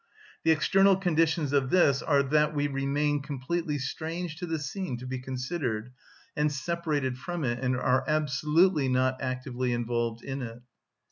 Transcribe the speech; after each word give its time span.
The 0.43 0.49
external 0.49 0.95
conditions 0.95 1.53
of 1.53 1.69
this 1.69 2.01
are 2.01 2.23
that 2.23 2.55
we 2.55 2.65
remain 2.65 3.21
completely 3.21 3.77
strange 3.77 4.35
to 4.37 4.47
the 4.47 4.57
scene 4.57 4.97
to 4.97 5.05
be 5.05 5.19
considered, 5.19 5.91
and 6.35 6.51
separated 6.51 7.19
from 7.19 7.43
it, 7.43 7.59
and 7.63 7.75
are 7.77 8.03
absolutely 8.07 8.89
not 8.89 9.21
actively 9.21 9.71
involved 9.73 10.23
in 10.23 10.41
it. 10.41 10.63